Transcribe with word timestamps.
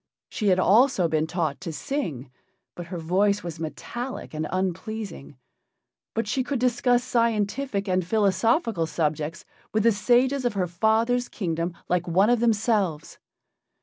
She 0.29 0.47
had 0.47 0.57
also 0.57 1.07
been 1.07 1.27
taught 1.27 1.61
to 1.61 1.71
sing, 1.71 2.31
but 2.73 2.87
her 2.87 2.97
voice 2.97 3.43
was 3.43 3.59
metallic 3.59 4.33
and 4.33 4.47
unpleasing. 4.51 5.37
But 6.15 6.27
she 6.27 6.43
could 6.43 6.57
discuss 6.57 7.03
scientific 7.03 7.87
and 7.87 8.03
philosophical 8.03 8.87
subjects 8.87 9.45
with 9.75 9.83
the 9.83 9.91
sages 9.91 10.43
of 10.43 10.53
her 10.53 10.65
father's 10.65 11.29
kingdom 11.29 11.77
like 11.87 12.07
one 12.07 12.31
of 12.31 12.39
themselves. 12.39 13.19